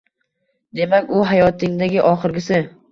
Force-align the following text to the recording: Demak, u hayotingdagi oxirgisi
Demak, 0.79 1.13
u 1.19 1.21
hayotingdagi 1.33 2.05
oxirgisi 2.15 2.67